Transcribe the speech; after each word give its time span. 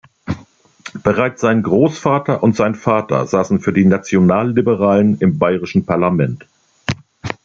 Bereits 1.03 1.41
sein 1.41 1.61
Großvater 1.61 2.41
und 2.41 2.55
sein 2.55 2.73
Vater 2.73 3.27
saßen 3.27 3.59
für 3.59 3.71
die 3.71 3.85
Nationalliberalen 3.85 5.19
im 5.19 5.37
bayerischen 5.37 5.85
Parlament. 5.85 6.47